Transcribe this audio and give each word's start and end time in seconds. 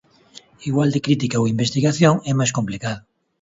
Igual 0.69 0.89
de 0.93 1.03
crítica 1.05 1.41
ou 1.41 1.51
investigación 1.53 2.15
é 2.31 2.33
máis 2.39 2.51
complicado. 2.57 2.99